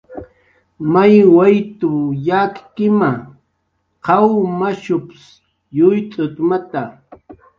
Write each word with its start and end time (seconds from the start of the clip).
"May 0.93 1.15
wayt""w 1.35 1.93
yakkima, 2.27 3.11
qaw 4.05 4.29
mashups 4.59 5.21
yuyt'utmata" 5.77 6.81